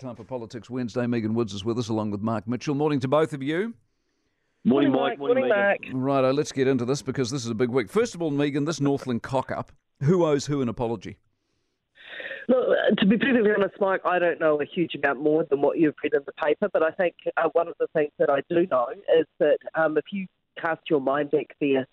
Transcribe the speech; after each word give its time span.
Time 0.00 0.16
for 0.16 0.24
Politics 0.24 0.70
Wednesday. 0.70 1.06
Megan 1.06 1.34
Woods 1.34 1.52
is 1.52 1.62
with 1.62 1.78
us 1.78 1.90
along 1.90 2.10
with 2.10 2.22
Mark 2.22 2.48
Mitchell. 2.48 2.74
Morning 2.74 3.00
to 3.00 3.08
both 3.08 3.34
of 3.34 3.42
you. 3.42 3.74
Morning, 4.64 4.90
Mike. 4.92 5.18
Morning, 5.18 5.46
Mark. 5.46 5.76
Righto, 5.92 6.32
let's 6.32 6.52
get 6.52 6.66
into 6.66 6.86
this 6.86 7.02
because 7.02 7.30
this 7.30 7.44
is 7.44 7.50
a 7.50 7.54
big 7.54 7.68
week. 7.68 7.90
First 7.90 8.14
of 8.14 8.22
all, 8.22 8.30
Megan, 8.30 8.64
this 8.64 8.80
Northland 8.80 9.22
cock 9.22 9.50
up. 9.50 9.72
Who 10.04 10.24
owes 10.24 10.46
who 10.46 10.62
an 10.62 10.70
apology? 10.70 11.18
Look, 12.48 12.66
to 12.96 13.06
be 13.06 13.18
perfectly 13.18 13.50
honest, 13.54 13.74
Mike, 13.78 14.00
I 14.06 14.18
don't 14.18 14.40
know 14.40 14.58
a 14.62 14.64
huge 14.64 14.94
amount 14.94 15.22
more 15.22 15.44
than 15.50 15.60
what 15.60 15.78
you've 15.78 15.94
read 16.02 16.14
in 16.14 16.22
the 16.24 16.32
paper, 16.32 16.70
but 16.72 16.82
I 16.82 16.92
think 16.92 17.16
uh, 17.36 17.50
one 17.52 17.68
of 17.68 17.74
the 17.78 17.86
things 17.92 18.10
that 18.18 18.30
I 18.30 18.40
do 18.48 18.66
know 18.70 18.86
is 19.18 19.26
that 19.38 19.58
um, 19.74 19.98
if 19.98 20.04
you 20.12 20.26
cast 20.58 20.82
your 20.88 21.00
mind 21.00 21.30
back 21.30 21.56
there 21.60 21.86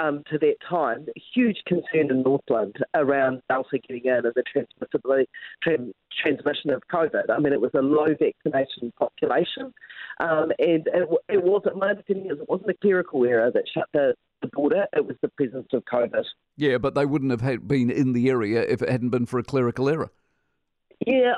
um, 0.00 0.22
to 0.30 0.38
that 0.38 0.56
time, 0.68 1.06
huge 1.34 1.58
concern 1.66 2.10
in 2.10 2.22
Northland 2.22 2.76
around 2.94 3.42
Delta 3.48 3.78
getting 3.78 4.04
in 4.04 4.26
and 4.26 4.34
the 4.34 4.44
transmissibility, 4.54 5.26
tran- 5.66 5.92
transmission 6.22 6.70
of 6.70 6.82
COVID. 6.92 7.30
I 7.30 7.38
mean, 7.38 7.52
it 7.52 7.60
was 7.60 7.72
a 7.74 7.82
low 7.82 8.06
vaccination 8.08 8.92
population, 8.98 9.72
um, 10.20 10.52
and 10.58 10.86
it, 10.86 11.08
it 11.28 11.42
wasn't, 11.42 11.76
my 11.76 11.90
understanding 11.90 12.26
is 12.26 12.38
it 12.38 12.48
wasn't 12.48 12.70
a 12.70 12.74
clerical 12.80 13.24
error 13.24 13.50
that 13.52 13.64
shut 13.72 13.88
the, 13.92 14.14
the 14.40 14.48
border, 14.48 14.86
it 14.94 15.06
was 15.06 15.16
the 15.22 15.28
presence 15.28 15.68
of 15.72 15.84
COVID. 15.84 16.24
Yeah, 16.56 16.78
but 16.78 16.94
they 16.94 17.06
wouldn't 17.06 17.30
have 17.30 17.40
had 17.40 17.66
been 17.66 17.90
in 17.90 18.12
the 18.12 18.28
area 18.28 18.62
if 18.62 18.82
it 18.82 18.88
hadn't 18.88 19.10
been 19.10 19.26
for 19.26 19.38
a 19.38 19.44
clerical 19.44 19.88
error. 19.88 20.10
Yeah, 21.06 21.32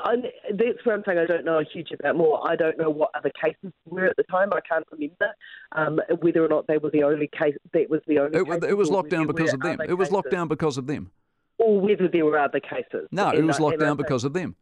that's 0.51 0.85
where 0.85 0.95
I'm 0.95 1.03
saying 1.05 1.17
I 1.17 1.25
don't 1.25 1.45
know 1.45 1.59
a 1.59 1.63
huge 1.63 1.89
amount 1.99 2.17
more. 2.17 2.47
I 2.47 2.55
don't 2.55 2.77
know 2.77 2.89
what 2.89 3.09
other 3.15 3.31
cases 3.41 3.71
were 3.85 4.05
at 4.05 4.15
the 4.15 4.23
time. 4.23 4.49
I 4.53 4.59
can't 4.61 4.85
remember 4.91 5.33
um, 5.71 5.99
whether 6.21 6.43
or 6.43 6.47
not 6.47 6.67
they 6.67 6.77
were 6.77 6.91
the 6.91 7.03
only 7.03 7.29
case. 7.37 7.55
That 7.73 7.89
was 7.89 8.01
the 8.07 8.19
only. 8.19 8.37
It, 8.37 8.63
it 8.63 8.77
was 8.77 8.89
locked 8.89 9.09
down 9.09 9.27
because 9.27 9.53
of 9.53 9.61
them. 9.61 9.79
It 9.81 9.93
was 9.93 10.11
locked 10.11 10.31
down 10.31 10.47
because 10.47 10.77
of 10.77 10.87
them. 10.87 11.11
Or 11.57 11.79
whether 11.79 12.07
there 12.07 12.25
were 12.25 12.37
other 12.37 12.59
cases. 12.59 13.07
No, 13.11 13.29
and, 13.29 13.39
it 13.39 13.43
was 13.43 13.59
locked 13.59 13.79
down 13.79 13.97
because 13.97 14.23
of 14.23 14.33
them. 14.33 14.55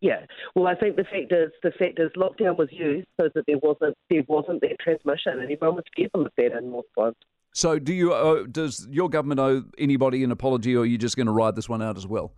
Yeah, 0.00 0.26
well, 0.54 0.68
I 0.68 0.76
think 0.76 0.94
the 0.94 1.04
fact 1.04 1.32
is 1.32 1.50
the 1.64 1.72
fact 1.72 1.98
is 1.98 2.10
lockdown 2.16 2.56
was 2.56 2.68
used 2.70 3.08
so 3.20 3.28
that 3.34 3.44
there 3.46 3.58
wasn't 3.60 3.96
there 4.08 4.22
wasn't 4.28 4.60
that 4.60 4.76
transmission, 4.80 5.40
and 5.40 5.50
everyone 5.50 5.76
was 5.76 5.84
careful 5.96 6.24
of 6.24 6.32
that 6.36 6.56
in 6.56 6.70
Northland. 6.70 7.16
So, 7.52 7.80
do 7.80 7.92
you? 7.92 8.12
Uh, 8.12 8.44
does 8.48 8.86
your 8.88 9.08
government 9.08 9.40
owe 9.40 9.64
anybody 9.76 10.22
an 10.22 10.30
apology, 10.30 10.76
or 10.76 10.82
are 10.82 10.86
you 10.86 10.98
just 10.98 11.16
going 11.16 11.26
to 11.26 11.32
ride 11.32 11.56
this 11.56 11.68
one 11.68 11.82
out 11.82 11.96
as 11.96 12.06
well? 12.06 12.32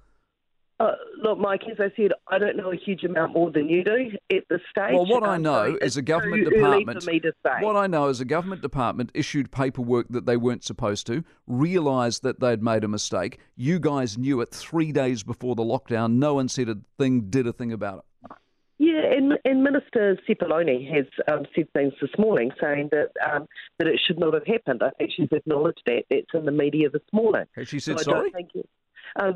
Uh, 0.80 0.92
look, 1.22 1.38
Mike, 1.38 1.60
as 1.70 1.76
I 1.78 1.92
said, 1.94 2.12
I 2.28 2.38
don't 2.38 2.56
know 2.56 2.72
a 2.72 2.76
huge 2.76 3.04
amount 3.04 3.34
more 3.34 3.50
than 3.50 3.68
you 3.68 3.84
do 3.84 4.12
at 4.30 4.44
this 4.48 4.62
stage. 4.70 4.94
Well, 4.94 5.04
what 5.04 5.22
I 5.22 5.36
know 5.36 5.76
is 5.78 5.98
a 5.98 6.02
government 6.02 6.48
department. 6.48 7.06
What 7.60 7.76
I 7.76 7.86
know 7.86 8.08
is 8.08 8.22
a 8.22 8.24
government 8.24 8.62
department 8.62 9.10
issued 9.12 9.50
paperwork 9.50 10.08
that 10.08 10.24
they 10.24 10.38
weren't 10.38 10.64
supposed 10.64 11.06
to, 11.08 11.22
realised 11.46 12.22
that 12.22 12.40
they'd 12.40 12.62
made 12.62 12.82
a 12.82 12.88
mistake. 12.88 13.40
You 13.56 13.78
guys 13.78 14.16
knew 14.16 14.40
it 14.40 14.48
three 14.52 14.90
days 14.90 15.22
before 15.22 15.54
the 15.54 15.62
lockdown. 15.62 16.14
No 16.14 16.34
one 16.34 16.48
said 16.48 16.70
a 16.70 16.78
thing, 16.98 17.28
did 17.28 17.46
a 17.46 17.52
thing 17.52 17.72
about 17.72 17.98
it. 17.98 18.04
Yeah, 18.78 19.02
and, 19.14 19.34
and 19.44 19.62
Minister 19.62 20.16
Sepuloni 20.26 20.90
has 20.96 21.04
um, 21.30 21.44
said 21.54 21.70
things 21.74 21.92
this 22.00 22.10
morning 22.18 22.52
saying 22.58 22.88
that 22.92 23.10
um, 23.30 23.46
that 23.78 23.86
it 23.86 24.00
should 24.06 24.18
not 24.18 24.32
have 24.32 24.46
happened. 24.46 24.82
I 24.82 24.88
think 24.96 25.10
she's 25.14 25.28
acknowledged 25.30 25.82
that. 25.84 26.04
That's 26.08 26.24
in 26.32 26.46
the 26.46 26.52
media 26.52 26.88
this 26.88 27.02
morning. 27.12 27.44
Has 27.54 27.68
she 27.68 27.80
said 27.80 27.98
so 27.98 28.12
sorry? 28.12 28.32
Um, 29.20 29.34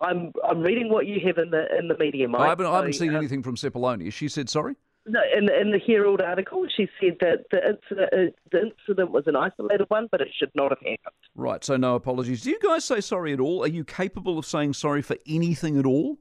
I'm 0.00 0.32
I'm 0.48 0.60
reading 0.60 0.88
what 0.88 1.06
you 1.06 1.20
have 1.26 1.38
in 1.38 1.50
the 1.50 1.66
in 1.78 1.88
the 1.88 1.96
media, 1.98 2.28
Mike. 2.28 2.40
I 2.40 2.48
haven't, 2.48 2.66
I 2.66 2.76
haven't 2.76 2.94
seen 2.94 3.14
uh, 3.14 3.18
anything 3.18 3.42
from 3.42 3.56
Sepuloni. 3.56 4.12
She 4.12 4.28
said 4.28 4.48
sorry. 4.48 4.76
No, 5.06 5.20
in 5.36 5.44
the, 5.44 5.60
in 5.60 5.70
the 5.70 5.78
Herald 5.78 6.22
article, 6.22 6.66
she 6.74 6.88
said 6.98 7.18
that 7.20 7.44
the 7.50 7.58
incident 7.58 8.10
uh, 8.12 8.32
the 8.50 8.70
incident 8.70 9.10
was 9.10 9.24
an 9.26 9.36
isolated 9.36 9.84
one, 9.88 10.08
but 10.10 10.20
it 10.20 10.28
should 10.36 10.50
not 10.54 10.70
have 10.70 10.78
happened. 10.78 11.14
Right. 11.34 11.62
So 11.62 11.76
no 11.76 11.94
apologies. 11.94 12.42
Do 12.42 12.50
you 12.50 12.58
guys 12.60 12.84
say 12.84 13.00
sorry 13.00 13.32
at 13.32 13.40
all? 13.40 13.62
Are 13.62 13.68
you 13.68 13.84
capable 13.84 14.38
of 14.38 14.46
saying 14.46 14.74
sorry 14.74 15.02
for 15.02 15.16
anything 15.26 15.78
at 15.78 15.86
all? 15.86 16.18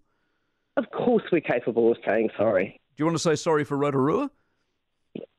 Of 0.76 0.86
course, 0.92 1.24
we're 1.32 1.42
capable 1.42 1.92
of 1.92 1.98
saying 2.06 2.30
sorry. 2.38 2.82
Do 2.96 3.02
you 3.02 3.06
want 3.06 3.16
to 3.16 3.24
say 3.24 3.36
sorry 3.36 3.64
for 3.64 3.78
Rotorua? 3.78 4.30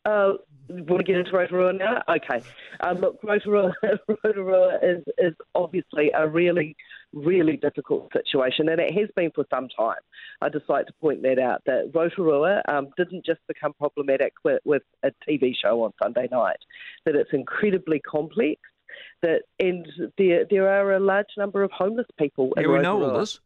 Uh, 0.04 0.32
want 0.68 0.98
to 0.98 1.04
get 1.04 1.16
into 1.16 1.32
Rotorua 1.32 1.72
now? 1.72 2.02
Okay. 2.08 2.42
Um, 2.80 2.98
look, 2.98 3.18
Rotorua, 3.22 3.72
Rotorua 4.24 4.78
is, 4.82 5.04
is 5.18 5.34
obviously 5.54 6.10
a 6.14 6.28
really, 6.28 6.76
really 7.14 7.56
difficult 7.56 8.10
situation, 8.12 8.68
and 8.68 8.80
it 8.80 8.92
has 8.98 9.08
been 9.16 9.30
for 9.34 9.44
some 9.50 9.68
time. 9.68 10.00
I'd 10.40 10.52
just 10.52 10.68
like 10.68 10.86
to 10.86 10.92
point 11.00 11.22
that 11.22 11.38
out 11.38 11.62
that 11.66 11.90
Rotorua 11.94 12.62
um, 12.68 12.88
didn't 12.96 13.24
just 13.24 13.40
become 13.48 13.72
problematic 13.74 14.32
with, 14.44 14.60
with 14.64 14.82
a 15.02 15.10
TV 15.28 15.52
show 15.60 15.82
on 15.82 15.92
Sunday 16.02 16.28
night, 16.30 16.58
that 17.04 17.14
it's 17.14 17.30
incredibly 17.32 18.00
complex. 18.00 18.60
That 19.22 19.42
and 19.58 19.88
there 20.18 20.44
there 20.48 20.68
are 20.68 20.92
a 20.92 21.00
large 21.00 21.26
number 21.36 21.64
of 21.64 21.72
homeless 21.72 22.06
people. 22.16 22.52
Yeah, 22.56 22.68
we 22.68 22.78
know 22.78 23.02
all 23.02 23.18
this. 23.18 23.40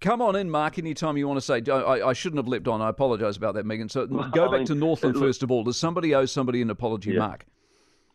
Come 0.00 0.22
on 0.22 0.36
in, 0.36 0.50
Mark, 0.50 0.78
anytime 0.78 1.16
you 1.16 1.26
want 1.26 1.38
to 1.38 1.40
say. 1.40 1.62
I, 1.70 2.08
I 2.08 2.12
shouldn't 2.12 2.38
have 2.38 2.48
leapt 2.48 2.68
on. 2.68 2.82
I 2.82 2.90
apologise 2.90 3.36
about 3.36 3.54
that, 3.54 3.64
Megan. 3.64 3.88
So 3.88 4.06
go 4.06 4.50
back 4.50 4.66
to 4.66 4.74
Northland 4.74 5.16
first 5.16 5.42
of 5.42 5.50
all. 5.50 5.64
Does 5.64 5.76
somebody 5.76 6.14
owe 6.14 6.26
somebody 6.26 6.62
an 6.62 6.70
apology, 6.70 7.12
yeah. 7.12 7.20
Mark? 7.20 7.46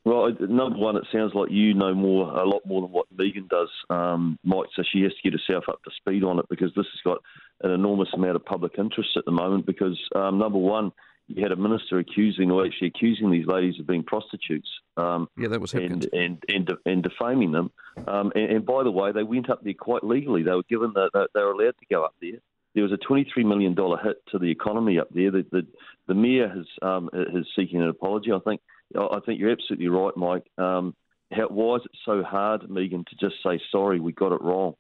Well, 0.04 0.32
number 0.40 0.80
one, 0.80 0.98
it 0.98 1.06
sounds 1.12 1.34
like 1.36 1.52
you 1.52 1.76
know 1.76 1.94
more, 1.94 2.28
a 2.28 2.48
lot 2.48 2.66
more 2.66 2.82
than 2.82 2.92
what 2.92 3.06
Megan 3.16 3.48
does, 3.48 3.70
um, 3.92 4.40
Mike. 4.44 4.70
So 4.76 4.84
she 4.92 5.02
has 5.02 5.12
to 5.14 5.30
get 5.30 5.40
herself 5.40 5.66
up 5.70 5.84
to 5.84 5.92
speed 5.96 6.24
on 6.24 6.40
it 6.40 6.46
because 6.50 6.72
this 6.76 6.88
has 6.88 7.02
got 7.04 7.20
an 7.62 7.72
enormous 7.72 8.10
amount 8.14 8.36
of 8.36 8.44
public 8.44 8.74
interest 8.80 9.10
at 9.16 9.26
the 9.26 9.32
moment. 9.32 9.68
Because 9.68 10.00
um, 10.16 10.40
number 10.40 10.58
one, 10.58 10.92
you 11.28 11.44
had 11.44 11.52
a 11.52 11.56
minister 11.56 12.00
accusing, 12.00 12.50
or 12.50 12.66
actually 12.66 12.88
accusing 12.88 13.30
these 13.30 13.46
ladies 13.46 13.80
of 13.80 13.86
being 13.86 14.04
prostitutes. 14.04 14.68
Um, 14.98 15.28
yeah, 15.38 15.50
that 15.50 15.62
was 15.62 15.74
and, 15.76 16.08
and, 16.14 16.44
and 16.50 16.74
and 16.86 17.04
defaming 17.04 17.52
them. 17.52 17.72
Um, 18.08 18.32
and, 18.34 18.52
and, 18.52 18.66
by 18.66 18.84
the 18.84 18.92
way, 18.92 19.12
they 19.12 19.24
went 19.24 19.52
up 19.52 19.64
there 19.64 19.74
quite 19.80 20.04
legally. 20.04 20.42
They 20.42 20.52
were 20.52 20.64
given 20.64 20.94
that 20.96 21.12
the, 21.14 21.28
they 21.36 21.42
were 21.42 21.52
allowed 21.52 21.76
to 21.80 21.86
go 21.92 22.04
up 22.04 22.16
there. 22.20 22.40
There 22.74 22.84
was 22.84 22.92
a 22.92 22.98
twenty-three 22.98 23.44
million 23.44 23.76
dollar 23.76 24.00
hit 24.04 24.18
to 24.32 24.40
the 24.40 24.50
economy 24.50 25.00
up 25.00 25.10
there. 25.14 25.30
The 25.30 25.46
the, 25.52 25.68
the 26.08 26.16
mayor 26.16 26.50
has 26.50 26.66
um, 26.82 27.10
is 27.14 27.46
seeking 27.56 27.84
an 27.84 27.90
apology. 27.90 28.32
I 28.32 28.40
think 28.40 28.62
I 28.96 29.20
think 29.26 29.40
you're 29.40 29.52
absolutely 29.52 29.88
right, 29.88 30.16
Mike. 30.16 30.44
Um, 30.58 30.96
how, 31.32 31.48
why 31.48 31.78
is 31.78 31.82
it 31.86 31.92
so 32.06 32.24
hard, 32.24 32.70
Megan, 32.70 33.06
to 33.10 33.16
just 33.16 33.42
say 33.44 33.60
sorry? 33.72 34.00
We 34.00 34.12
got 34.12 34.34
it 34.34 34.42
wrong. 34.42 34.74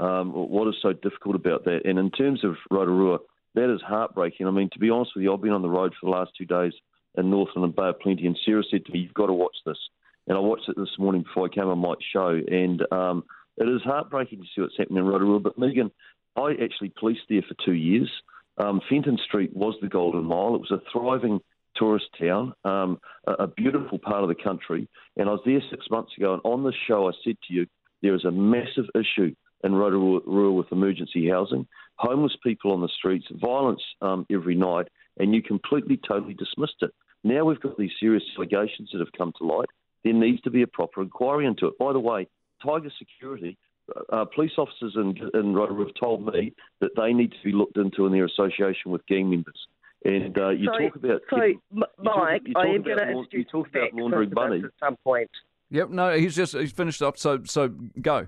Um, 0.00 0.32
what 0.32 0.68
is 0.68 0.74
so 0.82 0.92
difficult 0.92 1.36
about 1.36 1.64
that? 1.64 1.82
And 1.84 1.98
in 1.98 2.10
terms 2.10 2.44
of 2.44 2.56
Rotorua 2.70 3.18
that 3.54 3.72
is 3.72 3.80
heartbreaking. 3.86 4.46
I 4.46 4.50
mean, 4.50 4.68
to 4.72 4.78
be 4.78 4.90
honest 4.90 5.12
with 5.14 5.22
you, 5.22 5.32
I've 5.32 5.40
been 5.40 5.52
on 5.52 5.62
the 5.62 5.68
road 5.68 5.94
for 5.98 6.06
the 6.06 6.16
last 6.16 6.32
two 6.36 6.44
days 6.44 6.72
in 7.16 7.30
Northland 7.30 7.64
and 7.64 7.76
Bay 7.76 7.88
of 7.88 8.00
Plenty, 8.00 8.26
and 8.26 8.38
Sarah 8.44 8.64
said 8.68 8.84
to 8.84 8.92
me, 8.92 9.00
"You've 9.00 9.14
got 9.14 9.26
to 9.26 9.32
watch 9.32 9.56
this." 9.64 9.78
And 10.26 10.36
I 10.36 10.40
watched 10.40 10.68
it 10.68 10.76
this 10.76 10.98
morning 10.98 11.22
before 11.22 11.46
I 11.46 11.54
came 11.54 11.68
on 11.68 11.78
Mike's 11.78 12.04
show, 12.12 12.40
and 12.48 12.82
um, 12.92 13.24
it 13.56 13.68
is 13.68 13.82
heartbreaking 13.82 14.40
to 14.40 14.44
see 14.54 14.60
what's 14.60 14.76
happening 14.76 14.98
in 14.98 15.06
Rotorua. 15.06 15.38
But 15.38 15.58
Megan, 15.58 15.92
I 16.36 16.54
actually 16.62 16.92
policed 16.98 17.28
there 17.28 17.42
for 17.42 17.54
two 17.64 17.74
years. 17.74 18.10
Um, 18.58 18.80
Fenton 18.88 19.18
Street 19.24 19.54
was 19.54 19.74
the 19.80 19.88
Golden 19.88 20.24
Mile. 20.24 20.56
It 20.56 20.62
was 20.62 20.72
a 20.72 20.82
thriving 20.92 21.40
tourist 21.76 22.06
town, 22.20 22.52
um, 22.64 22.98
a, 23.26 23.32
a, 23.32 23.46
beautiful 23.46 23.98
part 23.98 24.22
of 24.22 24.28
the 24.28 24.42
country. 24.42 24.88
And 25.16 25.28
I 25.28 25.32
was 25.32 25.42
there 25.44 25.60
six 25.70 25.86
months 25.90 26.12
ago, 26.16 26.34
and 26.34 26.42
on 26.44 26.62
the 26.62 26.72
show, 26.86 27.08
I 27.08 27.12
said 27.24 27.36
to 27.48 27.54
you, 27.54 27.66
there 28.02 28.14
is 28.14 28.24
a 28.24 28.30
massive 28.30 28.86
issue 28.94 29.34
in 29.62 29.74
Rotorua 29.74 30.52
with 30.52 30.70
emergency 30.72 31.28
housing 31.28 31.66
homeless 31.96 32.36
people 32.42 32.72
on 32.72 32.80
the 32.80 32.88
streets, 32.88 33.26
violence 33.40 33.82
um, 34.02 34.26
every 34.30 34.54
night, 34.54 34.88
and 35.18 35.34
you 35.34 35.42
completely, 35.42 35.98
totally 36.06 36.34
dismissed 36.34 36.82
it. 36.82 36.90
Now 37.22 37.44
we've 37.44 37.60
got 37.60 37.78
these 37.78 37.92
serious 38.00 38.22
allegations 38.36 38.90
that 38.92 38.98
have 38.98 39.12
come 39.16 39.32
to 39.38 39.46
light. 39.46 39.68
There 40.02 40.12
needs 40.12 40.42
to 40.42 40.50
be 40.50 40.62
a 40.62 40.66
proper 40.66 41.02
inquiry 41.02 41.46
into 41.46 41.66
it. 41.66 41.78
By 41.78 41.92
the 41.92 42.00
way, 42.00 42.26
Tiger 42.62 42.90
Security, 42.98 43.56
uh, 43.94 44.14
uh 44.14 44.24
police 44.26 44.52
officers 44.58 44.94
in, 44.96 45.14
in 45.34 45.54
Rotorua 45.54 45.86
have 45.86 45.94
told 45.98 46.26
me 46.26 46.52
that 46.80 46.90
they 46.96 47.12
need 47.12 47.30
to 47.30 47.44
be 47.44 47.52
looked 47.52 47.78
into 47.78 48.06
in 48.06 48.12
their 48.12 48.26
association 48.26 48.90
with 48.90 49.06
gang 49.06 49.30
members. 49.30 49.66
And 50.04 50.36
uh, 50.36 50.50
you 50.50 50.66
sorry, 50.66 50.90
talk 50.90 50.96
about 50.96 51.20
sorry, 51.30 51.58
Mike. 51.72 51.88
You 51.98 51.98
talk, 51.98 52.44
you 52.44 52.52
talk 52.52 52.56
I 52.56 52.66
am 52.66 52.82
going 52.82 52.98
to 52.98 53.08
introduce 53.08 53.28
you 53.32 53.44
talk 53.44 53.68
about 53.68 53.94
laundering 53.94 54.32
money 54.34 54.62
at 54.64 54.70
some 54.78 54.96
point. 54.96 55.30
Yep. 55.70 55.90
No, 55.90 56.16
he's 56.16 56.36
just 56.36 56.54
he's 56.54 56.72
finished 56.72 57.00
up. 57.02 57.18
So 57.18 57.40
so 57.44 57.68
go. 58.00 58.26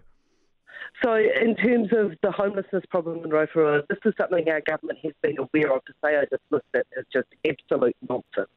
So, 1.04 1.15
in 1.15 1.56
terms 1.56 1.88
of 1.92 2.12
the 2.22 2.31
homelessness 2.31 2.84
problem 2.88 3.22
in 3.22 3.31
Rotorua, 3.31 3.82
this 3.88 3.98
is 4.04 4.15
something 4.19 4.48
our 4.48 4.62
government 4.62 4.98
has 5.03 5.12
been 5.22 5.36
aware 5.38 5.75
of. 5.75 5.84
To 5.84 5.92
say 6.03 6.16
I 6.16 6.25
dismissed 6.25 6.65
it 6.72 6.86
is 6.97 7.04
just 7.12 7.28
absolute 7.47 7.97
nonsense. 8.09 8.48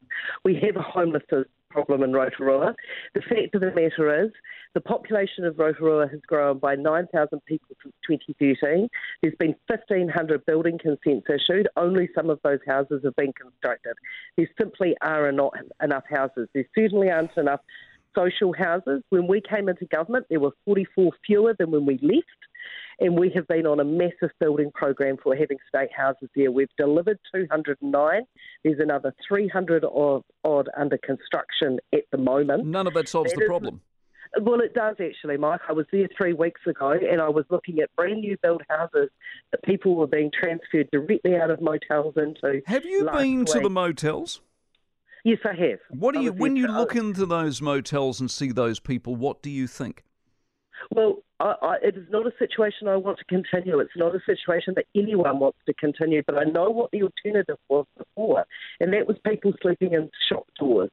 We 0.45 0.55
have 0.63 0.77
a 0.77 0.81
homelessness 0.81 1.47
problem 1.69 2.04
in 2.04 2.13
Rotorua. 2.13 2.75
The 3.13 3.21
fact 3.21 3.56
of 3.56 3.62
the 3.62 3.71
matter 3.71 4.25
is, 4.25 4.31
the 4.74 4.81
population 4.81 5.45
of 5.45 5.57
Rotorua 5.57 6.07
has 6.10 6.19
grown 6.27 6.60
by 6.60 6.75
9,000 6.75 7.44
people 7.45 7.75
since 7.81 7.94
2013. 8.07 8.88
There's 9.21 9.36
been 9.39 9.56
1,500 9.68 10.45
building 10.45 10.77
consents 10.80 11.27
issued. 11.30 11.68
Only 11.75 12.10
some 12.16 12.30
of 12.30 12.39
those 12.44 12.60
houses 12.68 13.01
have 13.04 13.16
been 13.16 13.33
constructed. 13.33 13.94
There 14.38 14.50
simply 14.60 14.95
are 15.01 15.31
not 15.31 15.54
enough 15.81 16.04
houses. 16.10 16.50
There 16.54 16.66
certainly 16.75 17.10
aren't 17.10 17.36
enough 17.38 17.62
social 18.16 18.54
houses. 18.54 19.04
When 19.10 19.27
we 19.27 19.42
came 19.42 19.69
into 19.69 19.86
government, 19.86 20.25
there 20.30 20.39
were 20.39 20.54
44 20.66 21.12
fewer 21.25 21.56
than 21.57 21.71
when 21.71 21.86
we 21.86 22.00
left. 22.01 22.25
And 23.00 23.18
we 23.18 23.31
have 23.36 23.48
been 23.48 23.66
on 23.66 23.80
a 23.80 23.83
massive 23.83 24.31
building 24.39 24.71
program 24.74 25.18
for 25.21 25.36
having 25.36 25.57
state 25.68 25.89
houses 25.95 26.30
there. 26.36 26.51
We've 26.51 26.68
delivered 26.77 27.19
209. 27.33 28.21
There's 28.63 28.80
another 28.80 29.13
300 29.27 29.86
odd, 29.86 30.24
odd 30.44 30.69
under 30.77 30.98
construction 30.98 31.80
at 31.94 32.04
the 32.12 32.18
moment. 32.18 32.66
None 32.66 32.88
of 32.88 32.94
that 32.94 33.07
solves 33.07 33.31
that 33.31 33.39
the 33.39 33.45
problem. 33.45 33.81
Well, 34.42 34.60
it 34.60 34.74
does 34.74 34.95
actually, 35.00 35.38
Mike. 35.38 35.62
I 35.68 35.74
was 35.74 35.88
there 35.92 36.07
three 36.16 36.33
weeks 36.33 36.62
ago 36.68 36.92
and 36.92 37.19
I 37.19 37.30
was 37.30 37.45
looking 37.50 37.80
at 37.80 37.89
brand 37.95 38.21
new 38.21 38.38
built 38.44 38.62
houses 38.69 39.10
that 39.51 39.63
people 39.63 39.95
were 39.95 40.07
being 40.07 40.30
transferred 40.31 40.89
directly 40.92 41.36
out 41.36 41.50
of 41.50 41.62
motels 41.62 42.13
into. 42.16 42.62
Have 42.68 42.86
you 42.86 43.10
been 43.12 43.39
week. 43.39 43.48
to 43.48 43.60
the 43.60 43.69
motels? 43.69 44.42
Yes, 45.24 45.39
I 45.44 45.54
have. 45.54 45.80
What 45.89 46.13
do 46.13 46.21
you, 46.21 46.31
when 46.31 46.56
you 46.56 46.68
look 46.68 46.95
into 46.95 47.25
those 47.25 47.62
motels 47.62 48.19
and 48.21 48.30
see 48.30 48.51
those 48.51 48.80
people, 48.80 49.16
what 49.16 49.42
do 49.42 49.50
you 49.50 49.68
think? 49.68 50.04
Well, 50.92 51.24
I, 51.39 51.56
I, 51.62 51.75
it 51.81 51.95
is 51.95 52.07
not 52.09 52.27
a 52.27 52.31
situation 52.38 52.88
I 52.88 52.97
want 52.97 53.18
to 53.19 53.25
continue. 53.25 53.80
It's 53.80 53.95
not 53.95 54.13
a 54.13 54.19
situation 54.25 54.74
that 54.75 54.86
anyone 54.95 55.39
wants 55.39 55.59
to 55.68 55.74
continue. 55.74 56.21
But 56.25 56.38
I 56.38 56.44
know 56.44 56.69
what 56.69 56.91
the 56.91 57.03
alternative 57.03 57.57
was 57.69 57.86
before, 57.97 58.45
and 58.80 58.94
that 58.94 59.07
was 59.07 59.18
people 59.25 59.53
sleeping 59.62 59.94
in 59.94 60.09
shop 60.27 60.47
doors. 60.59 60.89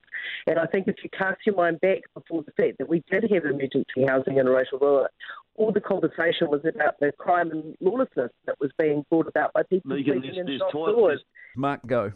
And 0.47 0.59
I 0.59 0.67
think 0.67 0.87
if 0.87 0.97
you 1.03 1.11
cast 1.11 1.41
your 1.47 1.57
mind 1.57 1.81
back 1.81 2.03
before 2.15 2.43
the 2.43 2.53
fact 2.53 2.79
that 2.79 2.89
we 2.89 3.03
did 3.11 3.25
have 3.31 3.45
emergency 3.45 4.07
housing 4.07 4.39
in 4.39 4.47
Rotorua, 4.47 5.09
all 5.57 5.73
the 5.73 5.81
conversation 5.81 6.49
was 6.49 6.61
about 6.65 6.99
the 7.01 7.13
crime 7.19 7.51
and 7.51 7.77
lawlessness 7.81 8.31
that 8.47 8.61
was 8.61 8.71
being 8.79 9.05
brought 9.11 9.27
about 9.27 9.53
by 9.53 9.63
people 9.65 9.97
Megan, 9.97 10.21
sleeping 10.21 10.39
in 10.39 10.59
shop 10.59 10.73
doors. 10.73 11.21
Mark, 11.57 11.85
go. 11.87 12.13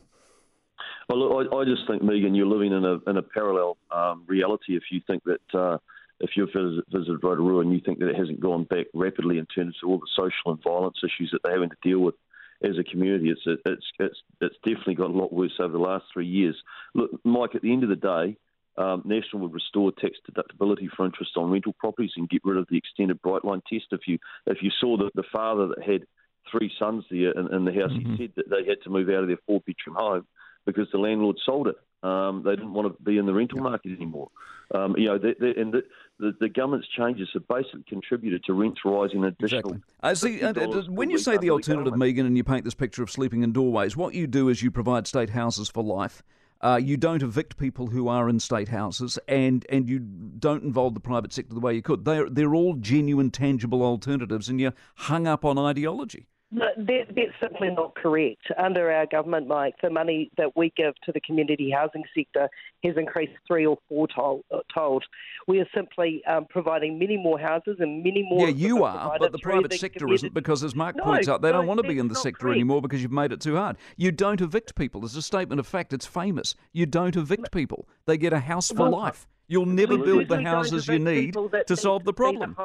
Well, 1.08 1.18
look, 1.18 1.52
I, 1.52 1.56
I, 1.56 1.64
just 1.64 1.86
think, 1.88 2.02
Megan, 2.02 2.34
you're 2.34 2.46
living 2.46 2.72
in 2.72 2.84
a 2.84 3.10
in 3.10 3.16
a 3.16 3.22
parallel 3.22 3.76
um, 3.90 4.24
reality 4.26 4.76
if 4.76 4.84
you 4.92 5.00
think 5.06 5.24
that. 5.24 5.58
Uh, 5.58 5.78
if 6.20 6.30
you've 6.36 6.50
visited 6.52 7.22
Rotorua 7.22 7.60
and 7.60 7.72
you 7.72 7.80
think 7.80 7.98
that 7.98 8.08
it 8.08 8.16
hasn't 8.16 8.40
gone 8.40 8.64
back 8.64 8.86
rapidly 8.94 9.38
in 9.38 9.46
terms 9.46 9.76
of 9.82 9.88
all 9.88 9.98
the 9.98 10.06
social 10.14 10.52
and 10.52 10.62
violence 10.62 10.98
issues 11.02 11.30
that 11.32 11.40
they're 11.42 11.54
having 11.54 11.70
to 11.70 11.76
deal 11.82 12.00
with 12.00 12.14
as 12.62 12.78
a 12.78 12.84
community, 12.84 13.30
it's 13.30 13.40
it's 13.46 13.86
it's 13.98 14.16
it's 14.40 14.56
definitely 14.64 14.94
got 14.94 15.10
a 15.10 15.12
lot 15.14 15.32
worse 15.32 15.54
over 15.58 15.72
the 15.72 15.78
last 15.78 16.04
three 16.12 16.26
years. 16.26 16.56
Look, 16.94 17.10
Mike, 17.24 17.54
at 17.54 17.62
the 17.62 17.72
end 17.72 17.84
of 17.84 17.88
the 17.88 17.96
day, 17.96 18.36
um, 18.76 19.02
National 19.04 19.42
would 19.42 19.54
restore 19.54 19.92
tax 19.92 20.18
deductibility 20.30 20.88
for 20.94 21.06
interest 21.06 21.32
on 21.36 21.50
rental 21.50 21.74
properties 21.78 22.12
and 22.16 22.28
get 22.28 22.44
rid 22.44 22.58
of 22.58 22.66
the 22.70 22.76
extended 22.76 23.20
bright 23.22 23.44
line 23.44 23.62
test. 23.68 23.86
If 23.92 24.06
you 24.06 24.18
if 24.46 24.58
you 24.62 24.70
saw 24.78 24.98
the, 24.98 25.10
the 25.14 25.24
father 25.32 25.68
that 25.68 25.82
had 25.82 26.04
three 26.50 26.70
sons 26.78 27.04
there 27.10 27.30
in, 27.30 27.52
in 27.54 27.64
the 27.64 27.72
house, 27.72 27.92
mm-hmm. 27.92 28.14
he 28.14 28.24
said 28.24 28.32
that 28.36 28.50
they 28.50 28.68
had 28.68 28.82
to 28.84 28.90
move 28.90 29.08
out 29.08 29.22
of 29.22 29.28
their 29.28 29.38
four 29.46 29.60
bedroom 29.60 29.96
home 29.96 30.26
because 30.66 30.88
the 30.92 30.98
landlord 30.98 31.36
sold 31.44 31.68
it. 31.68 31.76
Um, 32.02 32.42
they 32.44 32.52
didn't 32.52 32.72
want 32.72 32.96
to 32.96 33.02
be 33.02 33.18
in 33.18 33.26
the 33.26 33.34
rental 33.34 33.58
market 33.58 33.92
anymore. 33.92 34.30
Um, 34.74 34.94
you 34.96 35.06
know, 35.06 35.18
they, 35.18 35.34
they, 35.38 35.60
and 35.60 35.72
the, 35.72 35.82
the, 36.18 36.32
the, 36.40 36.48
government's 36.48 36.86
changes 36.96 37.28
have 37.34 37.46
basically 37.48 37.82
contributed 37.88 38.44
to 38.44 38.54
rents 38.54 38.80
rising 38.84 39.24
additional. 39.24 39.80
Exactly. 40.04 40.38
See, 40.38 40.42
uh, 40.42 40.52
uh 40.52 40.82
when 40.84 41.10
you 41.10 41.18
say 41.18 41.36
the 41.36 41.50
alternative, 41.50 41.96
Megan, 41.96 42.24
and 42.24 42.36
you 42.36 42.44
paint 42.44 42.64
this 42.64 42.74
picture 42.74 43.02
of 43.02 43.10
sleeping 43.10 43.42
in 43.42 43.52
doorways, 43.52 43.96
what 43.96 44.14
you 44.14 44.26
do 44.26 44.48
is 44.48 44.62
you 44.62 44.70
provide 44.70 45.06
state 45.06 45.30
houses 45.30 45.68
for 45.68 45.82
life. 45.82 46.22
Uh, 46.62 46.78
you 46.82 46.96
don't 46.96 47.22
evict 47.22 47.56
people 47.56 47.88
who 47.88 48.06
are 48.06 48.28
in 48.28 48.38
state 48.38 48.68
houses, 48.68 49.18
and, 49.26 49.66
and 49.70 49.88
you 49.88 49.98
don't 49.98 50.62
involve 50.62 50.94
the 50.94 51.00
private 51.00 51.32
sector 51.32 51.54
the 51.54 51.60
way 51.60 51.74
you 51.74 51.82
could. 51.82 52.04
They're, 52.04 52.28
they're 52.28 52.54
all 52.54 52.74
genuine, 52.74 53.30
tangible 53.30 53.82
alternatives, 53.82 54.48
and 54.48 54.60
you're 54.60 54.74
hung 54.94 55.26
up 55.26 55.44
on 55.44 55.58
ideology. 55.58 56.26
No, 56.52 56.66
that, 56.76 57.14
that's 57.14 57.30
simply 57.40 57.70
not 57.70 57.94
correct. 57.94 58.42
Under 58.58 58.90
our 58.90 59.06
government, 59.06 59.46
Mike, 59.46 59.74
the 59.82 59.90
money 59.90 60.32
that 60.36 60.56
we 60.56 60.72
give 60.76 60.94
to 61.04 61.12
the 61.12 61.20
community 61.20 61.70
housing 61.70 62.02
sector 62.16 62.48
has 62.82 62.96
increased 62.96 63.34
three 63.46 63.64
or 63.64 63.78
four 63.88 64.08
told. 64.08 64.44
told. 64.74 65.04
We 65.46 65.60
are 65.60 65.68
simply 65.72 66.22
um, 66.26 66.46
providing 66.50 66.98
many 66.98 67.16
more 67.16 67.38
houses 67.38 67.76
and 67.78 68.02
many 68.02 68.26
more. 68.28 68.48
Yeah, 68.48 68.54
you 68.54 68.82
are, 68.82 69.16
but 69.20 69.30
the 69.30 69.38
private 69.38 69.70
the 69.70 69.78
sector 69.78 70.00
community. 70.00 70.26
isn't 70.26 70.34
because, 70.34 70.64
as 70.64 70.74
Mark 70.74 70.96
no, 70.96 71.04
points 71.04 71.28
out, 71.28 71.40
they 71.40 71.52
no, 71.52 71.58
don't 71.58 71.68
want 71.68 71.82
to 71.82 71.88
be 71.88 72.00
in 72.00 72.08
the 72.08 72.16
sector 72.16 72.46
correct. 72.46 72.56
anymore 72.56 72.82
because 72.82 73.00
you've 73.00 73.12
made 73.12 73.30
it 73.30 73.40
too 73.40 73.54
hard. 73.54 73.76
You 73.96 74.10
don't 74.10 74.40
evict 74.40 74.74
people. 74.74 75.04
It's 75.04 75.14
a 75.14 75.22
statement 75.22 75.60
of 75.60 75.68
fact. 75.68 75.92
It's 75.92 76.06
famous. 76.06 76.56
You 76.72 76.84
don't 76.84 77.14
evict 77.14 77.52
people. 77.52 77.86
They 78.06 78.18
get 78.18 78.32
a 78.32 78.40
house 78.40 78.72
for 78.72 78.88
life. 78.88 79.28
You'll 79.46 79.66
never 79.66 79.98
build 79.98 80.28
the 80.28 80.42
houses 80.42 80.88
you 80.88 80.98
need 80.98 81.36
to 81.66 81.76
solve 81.76 82.04
the 82.04 82.12
problem. 82.12 82.56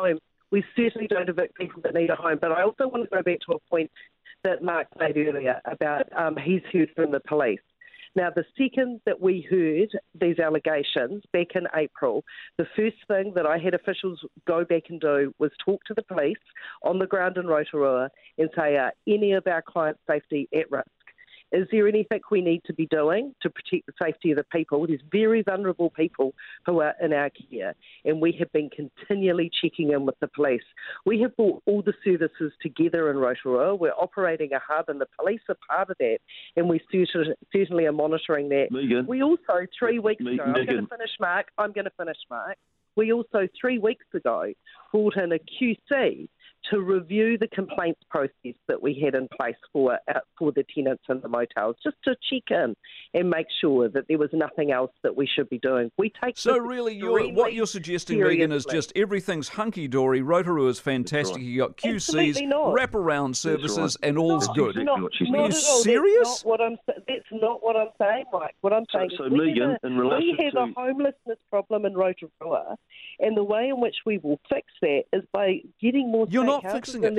We 0.52 0.64
certainly 0.76 1.08
don't 1.08 1.30
evict 1.30 1.56
people 1.56 1.82
that 1.84 1.94
need 1.94 2.10
a 2.10 2.16
home. 2.16 2.38
But 2.40 2.52
I 2.52 2.64
also 2.64 2.88
want 2.88 3.04
to 3.04 3.16
go 3.16 3.22
back 3.22 3.40
to 3.48 3.54
a 3.54 3.60
point 3.70 3.92
that 4.44 4.64
Mark 4.64 4.88
made 5.00 5.18
earlier 5.18 5.60
about 5.66 6.08
um, 6.16 6.38
he's 6.38 6.62
heard 6.72 6.90
from 6.96 7.12
the 7.12 7.20
police. 7.28 7.60
Now, 8.16 8.30
the 8.34 8.46
second 8.58 9.02
that 9.06 9.20
we 9.20 9.46
heard 9.50 9.90
these 10.20 10.40
allegations 10.40 11.24
back 11.34 11.48
in 11.56 11.68
April, 11.76 12.24
the 12.58 12.68
first 12.76 12.96
thing 13.10 13.34
that 13.36 13.46
I 13.46 13.58
had 13.58 13.74
officials 13.74 14.22
go 14.48 14.64
back 14.64 14.84
and 14.90 15.02
do 15.02 15.34
was 15.38 15.52
talk 15.64 15.84
to 15.86 15.94
the 15.94 16.04
police 16.04 16.38
on 16.82 16.98
the 16.98 17.08
ground 17.08 17.36
in 17.38 17.46
Rotorua 17.46 18.10
and 18.38 18.50
say, 18.56 18.78
are 18.78 18.94
any 19.06 19.34
of 19.34 19.46
our 19.48 19.62
clients' 19.62 20.00
safety 20.08 20.48
at 20.54 20.72
risk? 20.72 20.88
Is 21.56 21.68
there 21.72 21.88
anything 21.88 22.20
we 22.30 22.42
need 22.42 22.64
to 22.66 22.74
be 22.74 22.86
doing 22.88 23.34
to 23.42 23.50
protect 23.50 23.86
the 23.86 23.94
safety 24.02 24.32
of 24.32 24.38
the 24.38 24.44
people? 24.44 24.86
There's 24.86 25.00
very 25.10 25.42
vulnerable 25.42 25.90
people 25.90 26.34
who 26.66 26.82
are 26.82 26.94
in 27.02 27.14
our 27.14 27.30
care, 27.50 27.76
and 28.04 28.20
we 28.20 28.34
have 28.40 28.52
been 28.52 28.70
continually 28.70 29.50
checking 29.62 29.92
in 29.92 30.06
with 30.06 30.20
the 30.20 30.28
police. 30.28 30.64
We 31.06 31.22
have 31.22 31.34
brought 31.38 31.64
all 31.66 31.82
the 31.82 31.94
services 32.04 32.52
together 32.62 33.10
in 33.10 33.16
Rotorua. 33.16 33.74
We're 33.74 33.94
operating 33.94 34.52
a 34.52 34.60
hub, 34.60 34.90
and 34.90 35.00
the 35.00 35.08
police 35.18 35.40
are 35.48 35.58
part 35.70 35.90
of 35.90 35.98
that, 36.00 36.18
and 36.58 36.68
we 36.68 36.82
certainly 37.54 37.86
are 37.86 37.94
monitoring 37.94 38.50
that. 38.50 38.68
Megan. 38.72 39.06
We 39.08 39.24
also, 39.24 39.66
three 39.80 40.00
weeks 40.00 40.22
Megan. 40.22 40.42
ago, 40.42 40.60
I'm 40.60 40.66
going 40.66 40.82
to 40.82 40.88
finish, 40.88 41.12
Mark. 41.22 41.48
I'm 41.58 41.72
going 41.72 41.86
to 41.86 41.92
finish, 41.98 42.18
Mark. 42.30 42.58
We 42.96 43.12
also, 43.12 43.48
three 43.60 43.80
weeks 43.80 44.06
ago, 44.14 44.54
brought 44.92 45.18
in 45.18 45.32
a 45.32 45.40
QC 45.40 46.28
to 46.72 46.82
review 46.82 47.38
the 47.38 47.48
complaints 47.48 48.02
process 48.10 48.56
that 48.68 48.82
we 48.82 49.00
had 49.04 49.16
in 49.16 49.28
place 49.36 49.56
for 49.72 49.94
uh, 49.94 50.20
for 50.38 50.52
the 50.52 50.66
tenants 50.74 51.04
in 51.10 51.20
the 51.22 51.28
motels, 51.28 51.76
just 51.84 51.98
to 52.04 52.16
check 52.30 52.44
in 52.50 52.76
and 53.14 53.30
make 53.30 53.48
sure 53.62 53.90
that 53.90 54.06
there 54.08 54.18
was 54.18 54.30
nothing 54.34 54.72
else 54.72 54.92
that 55.04 55.16
we 55.16 55.28
should 55.28 55.50
be 55.50 55.60
doing. 55.60 55.92
We 55.98 56.12
take 56.24 56.38
so 56.38 56.58
really, 56.58 56.96
you're, 56.96 57.32
what 57.32 57.54
you're 57.54 57.68
suggesting, 57.68 58.18
seriously. 58.18 58.38
Megan, 58.38 58.52
is 58.52 58.66
just 58.66 58.92
everything's 58.96 59.50
hunky 59.50 59.88
dory. 59.88 60.22
Rotorua 60.22 60.70
is 60.70 60.80
fantastic. 60.80 61.38
Right. 61.38 61.46
You 61.46 61.60
got 61.60 61.78
QCs, 61.78 62.42
wraparound 62.50 63.36
services, 63.36 63.78
right. 63.78 64.10
and 64.10 64.18
all's 64.18 64.48
not, 64.48 64.56
good. 64.56 64.76
Not, 64.78 65.00
not 65.00 65.12
Are 65.22 65.48
you 65.48 65.52
serious? 65.52 66.28
That's 66.28 66.46
not, 66.46 66.50
what 66.50 66.62
I'm, 66.62 66.78
that's 66.88 67.32
not 67.32 67.64
what 67.64 67.76
I'm 67.76 67.90
saying, 68.00 68.26
Mike. 68.34 68.56
What 68.62 68.74
I'm 68.74 68.86
saying 68.94 69.12
so, 69.18 69.26
is 69.26 69.32
so 69.32 69.38
we, 69.38 69.48
Megan, 69.48 69.78
have, 69.84 69.92
a, 69.92 70.18
we 70.18 70.36
have 70.40 70.54
to... 70.54 70.60
a 70.60 70.74
homelessness 70.76 71.38
problem 71.50 71.86
in 71.86 71.94
Rotorua, 71.94 72.78
and 73.20 73.36
the 73.38 73.44
way 73.44 73.70
in 73.70 73.80
which 73.80 73.96
we 74.06 74.18
will 74.18 74.40
fix 74.50 74.68
that 74.82 75.04
is 75.14 75.24
by 75.32 75.62
getting 75.82 76.12
more. 76.12 76.28
You're 76.30 76.44
not 76.44 76.64
fixing 76.70 77.04
it. 77.04 77.14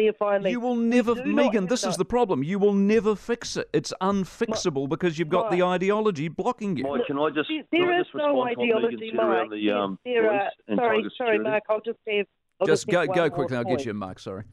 You 0.50 0.60
will 0.60 0.76
never, 0.76 1.14
Megan. 1.24 1.66
This 1.66 1.84
is 1.84 1.96
the 1.96 2.04
problem. 2.04 2.42
You 2.42 2.58
will 2.58 2.74
never 2.74 3.16
fix 3.16 3.56
it. 3.56 3.68
It's 3.72 3.92
unfixable 4.00 4.88
because 4.88 5.18
you've 5.18 5.28
got 5.28 5.50
the 5.50 5.62
ideology 5.62 6.28
blocking 6.28 6.76
you. 6.76 6.84
Mike, 6.84 7.06
can 7.06 7.18
I 7.18 7.30
just? 7.30 7.50
There 7.72 8.00
is 8.00 8.06
just 8.06 8.14
no 8.14 8.42
ideology, 8.42 9.12
Mike. 9.14 9.50
The, 9.50 9.70
um, 9.70 9.98
there 10.04 10.30
are, 10.32 10.50
sorry, 10.74 11.04
sorry, 11.16 11.38
Mark. 11.38 11.64
I'll 11.68 11.80
just 11.80 11.98
have. 12.06 12.26
I'll 12.60 12.66
just, 12.66 12.86
just 12.86 12.92
go, 12.92 13.06
go 13.06 13.28
quickly. 13.30 13.56
I'll 13.56 13.64
get 13.64 13.84
you, 13.84 13.94
Mark. 13.94 14.18
Sorry. 14.18 14.44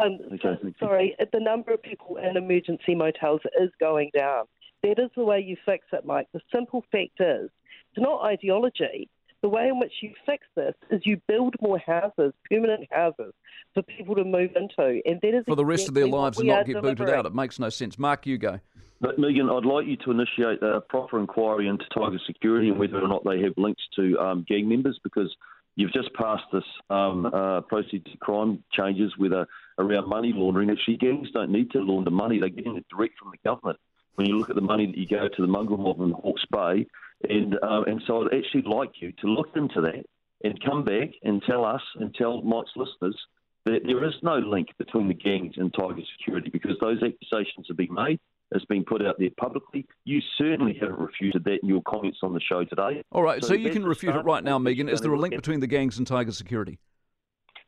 Um, 0.00 0.18
okay, 0.34 0.74
sorry, 0.78 1.16
the 1.32 1.40
number 1.40 1.72
of 1.72 1.82
people 1.82 2.18
in 2.18 2.36
emergency 2.36 2.94
motels 2.94 3.40
is 3.60 3.70
going 3.80 4.10
down. 4.16 4.44
That 4.84 5.00
is 5.00 5.10
the 5.16 5.24
way 5.24 5.40
you 5.40 5.56
fix 5.66 5.86
it, 5.92 6.04
Mike. 6.04 6.28
The 6.32 6.40
simple 6.54 6.84
fact 6.92 7.18
is, 7.18 7.50
it's 7.90 7.98
not 7.98 8.24
ideology 8.24 9.08
the 9.42 9.48
way 9.48 9.68
in 9.68 9.78
which 9.78 9.92
you 10.02 10.12
fix 10.26 10.44
this 10.56 10.74
is 10.90 11.02
you 11.04 11.20
build 11.28 11.54
more 11.60 11.78
houses, 11.78 12.32
permanent 12.50 12.88
houses, 12.90 13.32
for 13.74 13.82
people 13.82 14.14
to 14.16 14.24
move 14.24 14.50
into, 14.56 15.00
and 15.04 15.20
that 15.22 15.34
is 15.34 15.44
for 15.46 15.56
the 15.56 15.64
rest 15.64 15.82
exactly 15.82 16.02
of 16.02 16.10
their 16.10 16.18
lives 16.20 16.38
and 16.38 16.48
not 16.48 16.66
get 16.66 16.72
delivering. 16.74 16.96
booted 16.96 17.14
out. 17.14 17.26
It 17.26 17.34
makes 17.34 17.58
no 17.58 17.68
sense. 17.68 17.98
Mark, 17.98 18.26
you 18.26 18.38
go. 18.38 18.58
But 19.00 19.18
Megan, 19.18 19.48
I'd 19.48 19.64
like 19.64 19.86
you 19.86 19.96
to 19.98 20.10
initiate 20.10 20.60
a 20.62 20.80
proper 20.80 21.20
inquiry 21.20 21.68
into 21.68 21.84
Tiger 21.94 22.18
Security 22.26 22.68
and 22.68 22.78
whether 22.78 23.00
or 23.00 23.06
not 23.06 23.22
they 23.24 23.40
have 23.42 23.52
links 23.56 23.82
to 23.94 24.18
um, 24.18 24.44
gang 24.48 24.68
members, 24.68 24.98
because 25.04 25.34
you've 25.76 25.92
just 25.92 26.12
passed 26.14 26.44
this 26.52 26.64
um, 26.90 27.26
uh, 27.26 27.60
proceeds 27.62 28.10
to 28.10 28.16
crime 28.18 28.64
changes 28.72 29.16
with 29.16 29.32
a, 29.32 29.46
around 29.78 30.08
money 30.08 30.32
laundering. 30.34 30.70
Actually, 30.70 30.96
gangs 30.96 31.30
don't 31.32 31.52
need 31.52 31.70
to 31.70 31.78
launder 31.78 32.10
money; 32.10 32.40
they're 32.40 32.48
getting 32.48 32.76
it 32.76 32.86
direct 32.88 33.18
from 33.18 33.30
the 33.30 33.48
government. 33.48 33.78
When 34.16 34.26
you 34.26 34.36
look 34.36 34.50
at 34.50 34.56
the 34.56 34.62
money 34.62 34.86
that 34.86 34.98
you 34.98 35.06
go 35.06 35.28
to 35.28 35.42
the 35.42 35.46
mongrel 35.46 35.78
mob 35.78 36.00
in 36.00 36.10
Hawke's 36.10 36.44
Bay, 36.50 36.88
and 37.28 37.54
um, 37.62 37.84
and 37.86 38.02
so 38.06 38.22
I'd 38.22 38.34
actually 38.34 38.62
like 38.62 38.90
you 39.00 39.12
to 39.20 39.26
look 39.26 39.48
into 39.56 39.80
that 39.82 40.04
and 40.44 40.62
come 40.64 40.84
back 40.84 41.10
and 41.22 41.42
tell 41.42 41.64
us 41.64 41.82
and 41.96 42.14
tell 42.14 42.42
Mike's 42.42 42.70
listeners 42.76 43.16
that 43.64 43.80
there 43.84 44.04
is 44.04 44.14
no 44.22 44.36
link 44.36 44.68
between 44.78 45.08
the 45.08 45.14
gangs 45.14 45.54
and 45.56 45.72
Tiger 45.74 46.02
Security 46.18 46.48
because 46.50 46.76
those 46.80 47.02
accusations 47.02 47.66
have 47.68 47.76
been 47.76 47.92
made. 47.92 48.18
It's 48.52 48.64
been 48.64 48.84
put 48.84 49.04
out 49.04 49.16
there 49.18 49.28
publicly. 49.38 49.86
You 50.04 50.20
certainly 50.38 50.78
haven't 50.80 50.98
refuted 50.98 51.44
that 51.44 51.58
in 51.62 51.68
your 51.68 51.82
comments 51.82 52.18
on 52.22 52.32
the 52.32 52.40
show 52.40 52.64
today. 52.64 53.02
All 53.12 53.22
right, 53.22 53.42
so, 53.42 53.48
so 53.48 53.54
you 53.54 53.70
can 53.70 53.84
refute 53.84 54.14
it 54.14 54.24
right 54.24 54.42
now, 54.42 54.58
Megan. 54.58 54.88
Is 54.88 55.00
there 55.00 55.12
a 55.12 55.18
link 55.18 55.34
between 55.34 55.60
the 55.60 55.66
gangs 55.66 55.98
and 55.98 56.06
Tiger 56.06 56.32
Security? 56.32 56.78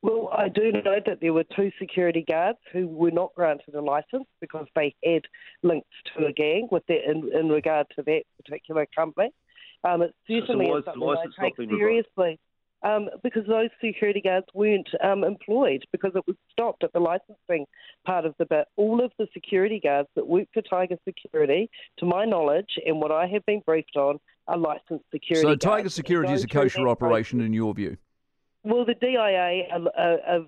Well, 0.03 0.31
I 0.33 0.49
do 0.49 0.73
know 0.73 0.97
that 1.05 1.19
there 1.21 1.35
were 1.35 1.45
two 1.55 1.71
security 1.79 2.25
guards 2.27 2.59
who 2.73 2.89
were 2.89 3.11
not 3.11 3.35
granted 3.35 3.75
a 3.75 3.83
license 3.83 4.25
because 4.41 4.67
they 4.75 4.95
had 5.05 5.23
links 5.63 5.89
to 6.17 6.25
a 6.25 6.33
gang 6.33 6.69
with 6.71 6.87
that 6.87 7.05
in, 7.07 7.31
in 7.35 7.51
regard 7.51 7.87
to 7.97 8.03
that 8.05 8.23
particular 8.43 8.87
company. 8.97 9.31
Um, 9.85 10.03
it 10.03 10.15
certainly 10.29 10.67
so, 10.67 10.73
so 10.73 10.79
is 10.79 10.85
something 10.85 11.09
I 11.39 11.45
take 11.45 11.57
seriously. 11.57 12.39
Um, 12.83 13.11
because 13.23 13.43
those 13.47 13.69
security 13.85 14.23
guards 14.23 14.47
weren't 14.55 14.89
um, 15.05 15.23
employed 15.23 15.85
because 15.93 16.13
it 16.15 16.23
was 16.27 16.37
stopped 16.51 16.83
at 16.83 16.91
the 16.95 16.99
licensing 16.99 17.67
part 18.07 18.25
of 18.25 18.35
the 18.39 18.47
bit. 18.47 18.69
All 18.77 19.05
of 19.05 19.13
the 19.19 19.27
security 19.35 19.81
guards 19.83 20.09
that 20.17 20.27
work 20.27 20.49
for 20.55 20.63
Tiger 20.63 20.97
Security, 21.07 21.69
to 21.99 22.07
my 22.07 22.25
knowledge 22.25 22.79
and 22.87 22.99
what 22.99 23.13
I 23.13 23.27
have 23.27 23.45
been 23.45 23.61
briefed 23.67 23.97
on, 23.97 24.19
are 24.49 24.57
licensed 24.57 25.05
security. 25.13 25.47
So 25.47 25.57
Tiger 25.57 25.91
Security 25.91 26.33
is 26.33 26.45
a 26.45 26.49
kosher 26.49 26.89
operation 26.89 27.43
in 27.43 27.53
your 27.53 27.75
view. 27.75 27.99
Well, 28.63 28.85
the 28.85 28.95
DIA 28.95 29.65
uh, 29.73 30.39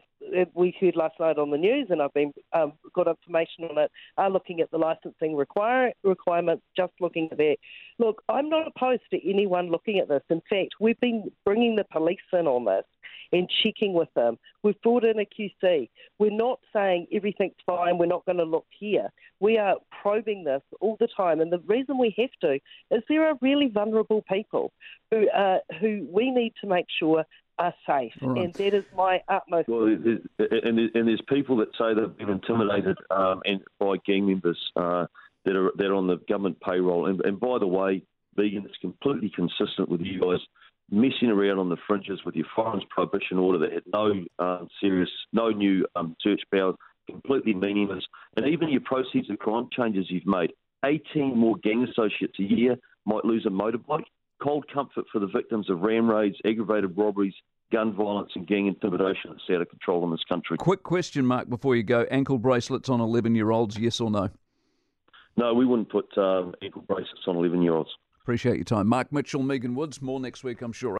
we 0.54 0.74
heard 0.80 0.96
last 0.96 1.14
night 1.18 1.38
on 1.38 1.50
the 1.50 1.56
news, 1.56 1.88
and 1.90 2.00
I've 2.00 2.14
been 2.14 2.32
um, 2.52 2.72
got 2.94 3.08
information 3.08 3.64
on 3.64 3.78
it, 3.78 3.90
are 4.16 4.30
looking 4.30 4.60
at 4.60 4.70
the 4.70 4.78
licensing 4.78 5.36
require, 5.36 5.92
requirements, 6.04 6.62
just 6.76 6.92
looking 7.00 7.28
at 7.30 7.38
that. 7.38 7.56
Look, 7.98 8.22
I'm 8.28 8.48
not 8.48 8.68
opposed 8.68 9.02
to 9.10 9.28
anyone 9.28 9.70
looking 9.70 9.98
at 9.98 10.08
this. 10.08 10.22
In 10.30 10.42
fact, 10.48 10.74
we've 10.80 11.00
been 11.00 11.30
bringing 11.44 11.76
the 11.76 11.84
police 11.84 12.18
in 12.32 12.46
on 12.46 12.64
this 12.64 12.84
and 13.32 13.50
checking 13.62 13.94
with 13.94 14.12
them. 14.14 14.38
We've 14.62 14.80
brought 14.82 15.04
in 15.04 15.18
a 15.18 15.24
QC. 15.24 15.88
We're 16.18 16.30
not 16.30 16.60
saying 16.72 17.06
everything's 17.12 17.54
fine, 17.64 17.98
we're 17.98 18.06
not 18.06 18.26
going 18.26 18.38
to 18.38 18.44
look 18.44 18.66
here. 18.78 19.08
We 19.40 19.58
are 19.58 19.76
probing 20.02 20.44
this 20.44 20.62
all 20.80 20.96
the 21.00 21.08
time, 21.16 21.40
and 21.40 21.50
the 21.52 21.62
reason 21.66 21.98
we 21.98 22.14
have 22.18 22.30
to 22.42 22.58
is 22.94 23.02
there 23.08 23.26
are 23.26 23.38
really 23.40 23.68
vulnerable 23.68 24.22
people 24.30 24.72
who, 25.10 25.28
uh, 25.30 25.58
who 25.80 26.06
we 26.12 26.30
need 26.30 26.52
to 26.60 26.66
make 26.66 26.86
sure 26.98 27.24
are 27.62 27.74
safe, 27.86 28.12
right. 28.20 28.44
and 28.44 28.54
that 28.54 28.74
is 28.74 28.84
my 28.96 29.22
utmost. 29.28 29.68
Well, 29.68 29.84
and, 29.86 30.78
and 30.78 31.08
there's 31.08 31.22
people 31.28 31.56
that 31.58 31.68
say 31.78 31.94
they've 31.94 32.16
been 32.16 32.30
intimidated 32.30 32.98
um, 33.10 33.40
and 33.44 33.60
by 33.78 33.96
gang 34.04 34.26
members 34.26 34.58
uh, 34.76 35.06
that 35.44 35.56
are 35.56 35.70
that 35.76 35.86
are 35.86 35.94
on 35.94 36.08
the 36.08 36.16
government 36.28 36.58
payroll. 36.60 37.06
And, 37.06 37.20
and 37.22 37.38
by 37.38 37.58
the 37.58 37.66
way, 37.66 38.02
Megan 38.36 38.64
is 38.64 38.76
completely 38.80 39.30
consistent 39.34 39.88
with 39.88 40.00
you 40.00 40.20
guys 40.20 40.40
messing 40.90 41.28
around 41.28 41.58
on 41.58 41.68
the 41.68 41.76
fringes 41.86 42.20
with 42.24 42.34
your 42.34 42.46
firearms 42.54 42.84
prohibition 42.90 43.38
order 43.38 43.58
that 43.58 43.72
had 43.72 43.82
no 43.92 44.12
um, 44.38 44.68
serious, 44.80 45.08
no 45.32 45.50
new 45.50 45.86
um, 45.96 46.16
search 46.20 46.42
powers, 46.52 46.74
completely 47.08 47.54
meaningless, 47.54 48.04
and 48.36 48.46
even 48.46 48.68
your 48.68 48.82
proceeds 48.82 49.30
of 49.30 49.38
crime 49.38 49.68
changes 49.74 50.06
you've 50.08 50.26
made. 50.26 50.52
18 50.84 51.38
more 51.38 51.56
gang 51.62 51.86
associates 51.88 52.38
a 52.40 52.42
year 52.42 52.76
might 53.06 53.24
lose 53.24 53.46
a 53.46 53.50
motorbike 53.50 54.04
cold 54.42 54.64
comfort 54.72 55.04
for 55.12 55.18
the 55.18 55.26
victims 55.26 55.70
of 55.70 55.80
ram 55.80 56.10
raids, 56.10 56.36
aggravated 56.44 56.96
robberies, 56.96 57.34
gun 57.70 57.94
violence, 57.94 58.30
and 58.34 58.46
gang 58.46 58.66
intimidation 58.66 59.30
that's 59.30 59.42
out 59.50 59.62
of 59.62 59.68
control 59.68 60.04
in 60.04 60.10
this 60.10 60.24
country. 60.28 60.56
Quick 60.58 60.82
question, 60.82 61.24
Mark, 61.24 61.48
before 61.48 61.76
you 61.76 61.82
go: 61.82 62.06
ankle 62.10 62.38
bracelets 62.38 62.88
on 62.88 63.00
eleven-year-olds, 63.00 63.78
yes 63.78 64.00
or 64.00 64.10
no? 64.10 64.28
No, 65.36 65.54
we 65.54 65.64
wouldn't 65.64 65.90
put 65.90 66.06
um, 66.18 66.54
ankle 66.62 66.82
bracelets 66.82 67.22
on 67.26 67.36
eleven-year-olds. 67.36 67.90
Appreciate 68.20 68.56
your 68.56 68.64
time, 68.64 68.86
Mark 68.86 69.12
Mitchell, 69.12 69.42
Megan 69.42 69.74
Woods. 69.74 70.02
More 70.02 70.20
next 70.20 70.44
week, 70.44 70.62
I'm 70.62 70.72
sure. 70.72 70.98